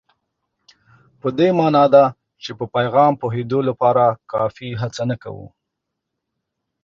په 1.19 1.27
دې 1.37 1.49
مانا 1.57 1.85
ده 1.93 2.03
چې 2.43 2.51
په 2.59 2.65
پیغام 2.75 3.11
د 3.15 3.19
پوهېدو 3.21 3.59
لپاره 3.69 4.03
کافي 4.33 4.69
هڅه 4.81 5.03
نه 5.11 5.15
کوو. 5.23 5.47